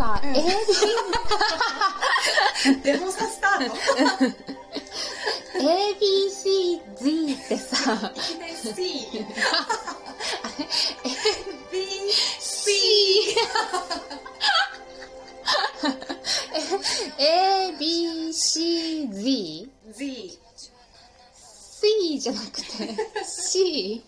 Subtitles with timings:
[0.00, 0.32] さ、うん。
[0.32, 0.40] AB
[2.82, 3.74] デモサスタート。
[5.60, 8.12] ABCZ ってさ。
[8.16, 8.72] いきなり C
[11.70, 11.76] B
[12.40, 13.36] C
[18.30, 20.40] ABCZ Z
[21.82, 22.64] C じゃなくて
[23.24, 24.02] C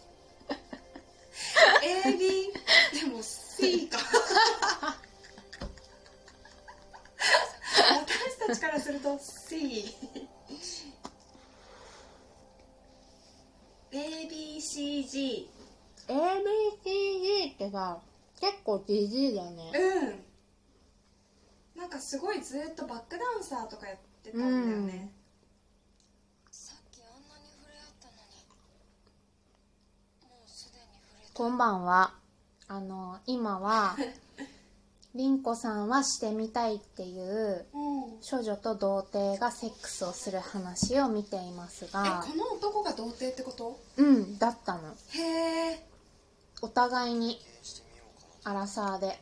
[1.83, 2.53] A B
[2.99, 3.99] でも C か
[8.49, 9.85] 私たちからすると C
[13.93, 15.49] A B C G
[16.09, 17.99] ABCZ ってさ
[18.41, 19.71] 結構じじいだね。
[21.77, 21.81] うん。
[21.81, 25.13] なんかすごいずっとバックダンサーとかやってたんだよね、
[26.51, 28.19] さっきあんなに触れ合ったのに
[30.29, 31.33] もうすでに触れた。
[31.35, 32.15] こんばんは。
[32.69, 33.97] あの今は
[35.15, 38.23] りんこさんはしてみたいっていううん。
[38.23, 43.79] 少女と童貞がセックスをする話を見ていますえがこの男が童貞ってこと？
[43.99, 44.95] うんだったの。
[45.11, 45.87] へえ。
[46.63, 47.39] お互いに
[48.45, 49.21] アラサーで。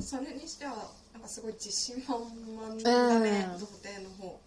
[0.00, 0.72] それにしては
[1.12, 3.60] なんかすごい自信満々だね、うん。
[3.60, 4.40] 童貞の方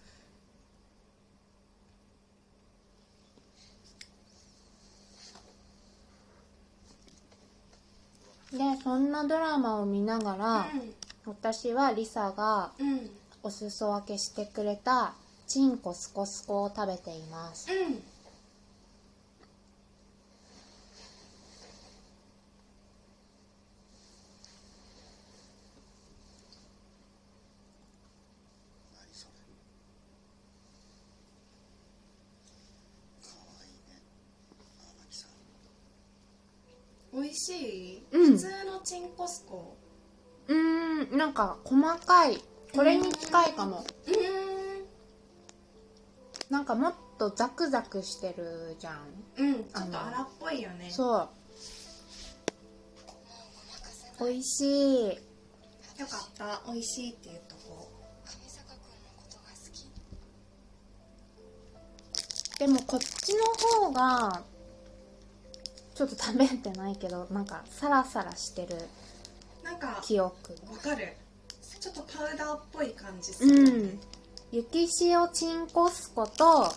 [8.58, 10.64] でそんなドラマを見ながら、う
[11.26, 13.10] 私はリサがんうん。
[13.44, 15.14] お裾分けしてくれた
[15.46, 17.72] チンコスコスコを食べています。
[17.72, 18.02] うん何
[29.14, 29.34] それ
[33.22, 34.02] かわいいね
[34.98, 38.32] 荒木さん美味しい、うん。
[38.32, 39.78] 普通のチンコスコ。
[40.48, 42.42] うーんなんか細かい。
[42.74, 43.86] これに近いかも。
[44.08, 44.86] うーん。
[46.50, 48.98] なんかもっとザクザクしてるじゃん。
[49.38, 50.90] うんちょっと荒っぽいよね。
[50.92, 51.30] そう。
[54.20, 55.08] 美味しい。
[55.08, 56.62] よかった。
[56.72, 57.90] 美味しいっていうとこ
[62.58, 63.44] でもこっちの
[63.82, 64.42] 方が
[65.96, 68.76] ちょっと食べてないけどなんかサラサラしてる
[69.64, 70.36] なんか記憶。
[70.70, 71.14] わかる。
[71.80, 74.00] ちょっとパウダーっぽい感じすうる、ん
[74.52, 76.74] 雪塩チンコスコと普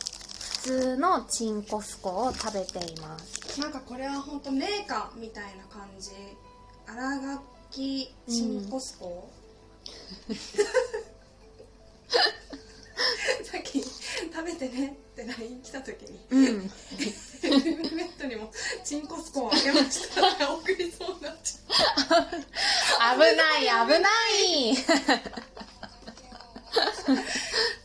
[0.63, 3.61] 通のチンコスコを食べています。
[3.61, 6.11] なんかこれは本当メーカーみたいな感じ。
[6.87, 7.37] 新
[7.71, 9.31] 垣チンコスコ、
[13.45, 13.83] さっき
[14.39, 16.71] 食べてねって LINE 来た時にうん。
[17.43, 18.53] ヘルメットにも
[18.85, 20.29] チンコスコをあげました。
[20.29, 24.73] っ て送りそうになっちゃ危ない危ない。
[24.73, 24.77] う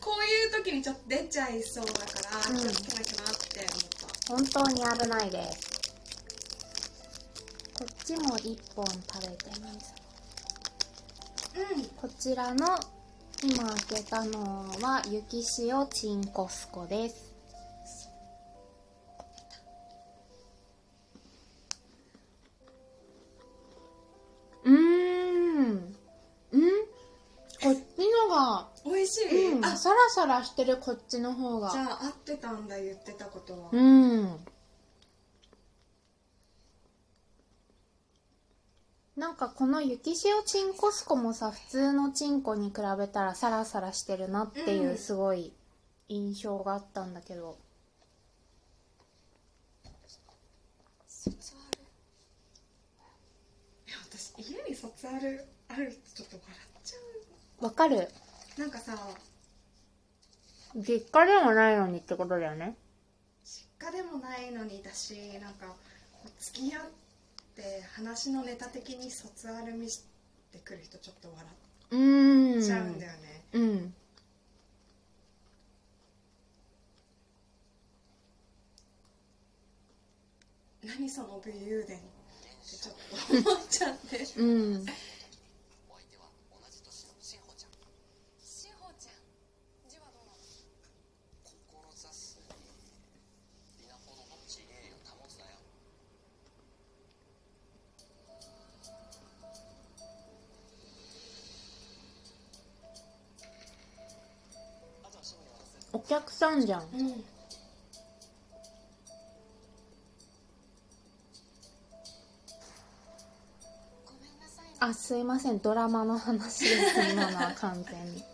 [0.00, 1.98] こういう時にちょっと出ちゃいそうだか
[2.46, 3.66] らうん気をつけなきゃなって
[4.28, 5.58] 思った、本当に危ないです。
[7.76, 9.92] こっちも1本食べてます
[11.56, 11.84] うん。
[12.00, 12.78] こちらの
[13.46, 14.40] 今開けたの
[14.80, 17.34] は雪塩チンコスコです。
[24.64, 25.94] うーん。
[26.52, 26.60] うん？
[27.62, 29.64] こっちのが美味しい、うん。
[29.64, 31.70] あサラサラしてるこっちの方が。
[31.70, 34.38] じゃあ合ってたんだ言ってたことは、うん
[39.16, 45.52] なんかこの雪塩チンコスコもさ普通のチンコに比べたらサラサラしてるなっていううんすごい
[46.08, 47.56] 印象があったんだけど、
[51.08, 51.82] 卒アル？
[53.86, 58.08] いや私家に卒アルある人ちょっと笑っちゃわかる。
[58.58, 58.98] うなんかさ
[60.74, 62.76] 実家でもないのにってことだよね。
[63.44, 65.74] 実家でもないのにだしなんか
[66.40, 66.82] 付き合っ
[67.56, 70.02] て話のネタ的に卒アル見せ
[70.52, 73.94] てくる人ちょっと笑っちゃうんだよね、うん。
[80.84, 82.04] 何その武勇伝って
[82.64, 84.18] ちょっと思っちゃって。
[84.38, 84.86] うん
[105.94, 106.80] お客さんじゃん。
[106.80, 107.24] うん。
[114.80, 115.60] あすいません。
[115.60, 118.24] ドラマの話です今のは完全に。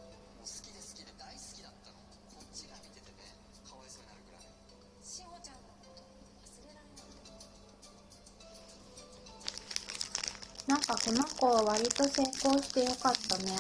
[10.67, 13.53] なんかこの子割と成功してよかったね。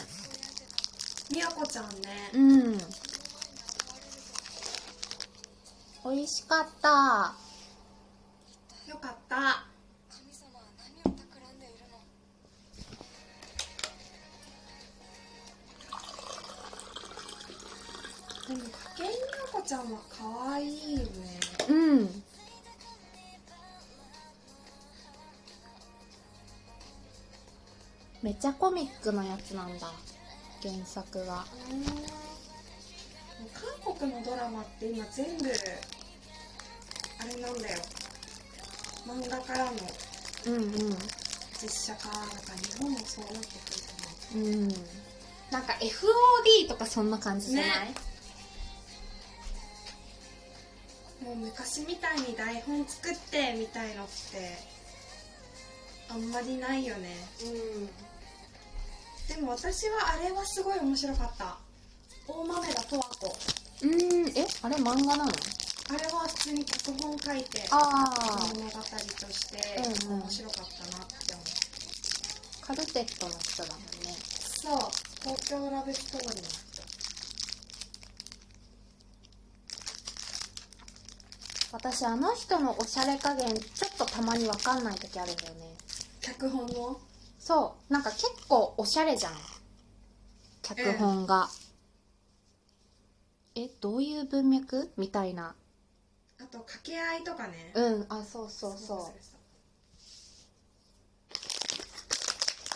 [1.30, 2.30] みやこちゃんね。
[2.32, 3.09] うん
[6.02, 7.34] 美味しかった。
[8.88, 9.66] よかった。
[10.08, 11.74] 神様は何を企んでいる
[18.56, 18.56] の？
[18.56, 18.62] で
[19.52, 21.06] もちゃんは可愛いよね。
[21.68, 22.22] うん。
[28.22, 29.92] めっちゃコミックのやつなんだ。
[30.62, 31.44] 原作が
[33.54, 35.50] 韓国のドラマって今全部
[37.20, 37.78] あれなんだよ。
[39.06, 39.72] 漫画からの
[40.46, 40.70] うんうん。
[41.60, 43.80] 実写化だから日本もそうなってくる
[44.32, 44.48] と思う。
[44.48, 44.68] うん。
[45.50, 47.94] なんか FOD とかそんな感じじゃない、ね。
[51.24, 54.56] もう昔みたいに台本作ってみたいのって
[56.08, 57.14] あんまりないよね。
[59.28, 61.58] でも私はあれはすごい面白かった
[62.26, 63.36] 大豆田十和子
[63.82, 63.96] うんう
[64.26, 65.32] んえあれ漫画なの？
[65.92, 67.76] あれは普通に脚本書いてあ
[68.54, 68.82] 物語と
[69.32, 69.56] して
[70.06, 70.20] うんうん。
[70.22, 71.44] 面白かったなって思う、
[72.62, 74.16] あカルテットの人だもんね。
[74.62, 74.78] そう。
[75.22, 76.60] 東京ラブストーリーの人
[81.72, 85.74] 私あの人のおしゃれ加減ちょっとたまにわかんない時あるんだよね。
[86.20, 87.00] 脚本の
[87.38, 87.92] そう。
[87.92, 89.32] なんか結構おしゃれじゃん。
[90.62, 91.48] 脚本が、
[93.54, 95.54] えどういう文脈みたいな？
[96.40, 97.72] あと掛け合いとかね。
[97.74, 98.98] うんあそうそうそう。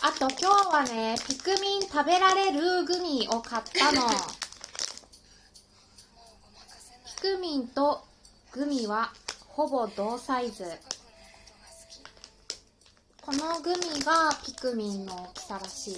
[0.03, 4.03] あと今日はねピクミン食べられるグミを買ったの。
[7.07, 8.05] ピクミンと
[8.53, 9.13] グミは
[9.49, 10.65] ほぼ同サイズ。
[13.23, 15.97] このグミがピクミンの大きさらしい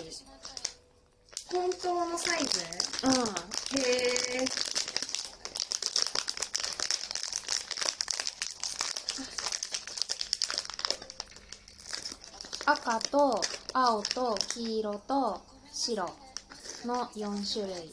[1.53, 2.61] 本当のサイズ？
[3.05, 3.13] うん。
[3.81, 3.83] へ
[4.43, 4.45] え
[12.67, 13.41] 赤と
[13.73, 15.41] 青と黄色と
[15.73, 16.11] 白
[16.85, 17.93] の4種類。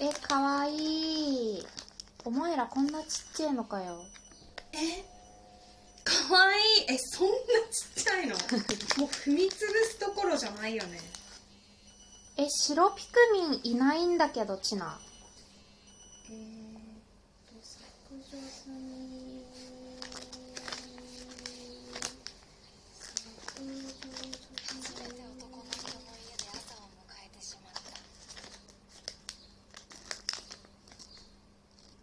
[0.00, 1.66] えかわいい。
[2.24, 4.02] お前らこんなちっちゃいのかよ。
[4.72, 5.13] え？
[6.28, 6.62] かわいい。
[6.94, 7.34] えそんな
[7.70, 8.34] ちっちゃいの？
[8.98, 11.00] もう踏みつぶすところじゃないよね。
[12.36, 14.98] え白ピクミンいないんだけどチナ。
[16.30, 16.74] えー
[17.46, 19.44] と削除済み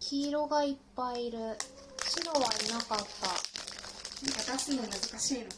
[0.00, 1.38] 黄色がいっぱいいる。
[2.08, 3.51] 白はいなかった
[4.52, 5.48] 出すの難しいのか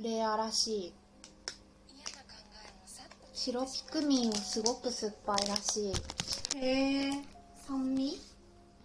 [0.00, 0.92] レアらしい。
[3.32, 5.92] 白ピクミンはすごく酸っぱいらしい。
[6.56, 7.12] なへえ。
[7.64, 8.20] 酸味？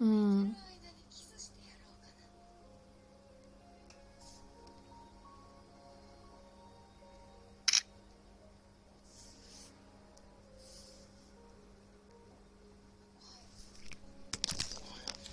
[0.01, 0.55] うん。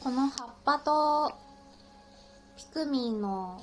[0.00, 1.48] この葉っぱとピ
[2.78, 3.61] クミンの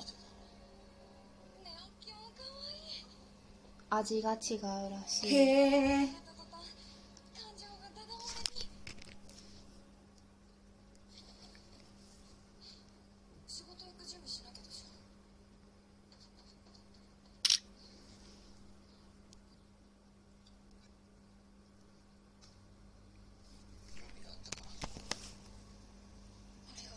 [3.88, 5.34] 味が違うらしい。
[5.34, 6.26] へえ。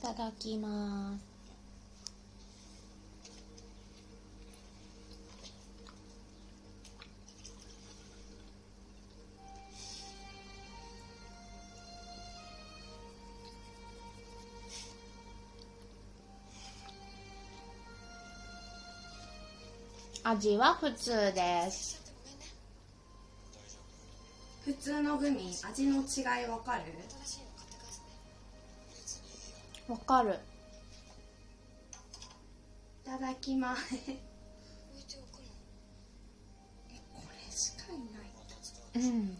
[0.01, 1.28] やった途端感
[20.23, 21.99] 味は普通です。
[24.65, 26.83] 普通のグミ味の違いわかる？
[29.87, 30.37] わかる。
[33.05, 33.81] いただきます。
[33.95, 34.01] こ
[37.33, 39.07] れしかいない。
[39.07, 39.37] うん。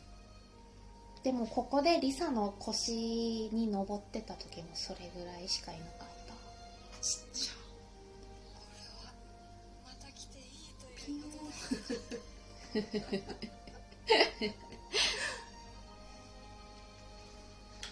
[1.24, 6.34] でもここでリサの腰に登ってた時もそれぐらいしかいなかった。
[7.04, 7.54] ちっちゃ
[11.10, 11.14] い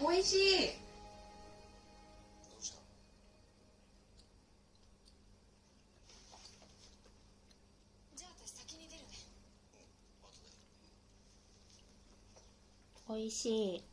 [0.00, 0.68] 美味しい。
[0.68, 2.78] どうした
[8.14, 9.08] じゃあ私先に出るね。
[10.22, 10.30] 後
[13.16, 13.84] で美味しい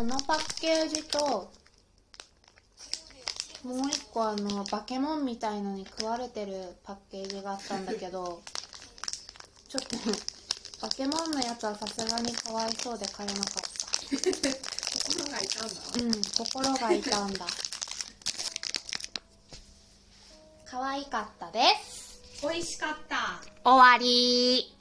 [0.00, 1.52] このパッケージと
[3.62, 6.52] もう一個あのバケモンみたいのに食われてる
[6.84, 8.40] パッケージがあったんだけど
[9.68, 9.98] ちょっと
[10.80, 13.60] バケモンのやつはさすがにかわいそうで買えなかった。
[15.10, 17.46] 心が痛んだうん心が痛んだ。
[20.64, 22.22] 可愛かったです。
[22.40, 23.42] 美味しかった。
[23.62, 24.79] 終わり